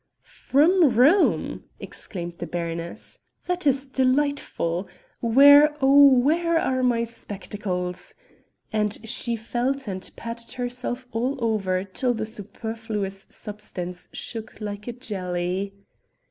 "From 0.25 0.89
Rome!" 0.89 1.65
exclaimed 1.79 2.39
the 2.39 2.47
baroness, 2.47 3.19
"that 3.45 3.67
is 3.67 3.85
delightful. 3.85 4.87
Where, 5.19 5.75
oh 5.79 6.07
where 6.07 6.57
are 6.57 6.81
my 6.81 7.03
spectacles?" 7.03 8.15
And 8.73 8.97
she 9.07 9.35
felt 9.35 9.87
and 9.87 10.09
patted 10.15 10.53
herself 10.53 11.05
all 11.11 11.37
over 11.39 11.83
till 11.83 12.15
the 12.15 12.25
superfluous 12.25 13.27
substance 13.29 14.09
shook 14.11 14.59
like 14.59 14.87
a 14.87 14.93
jelly. 14.93 15.75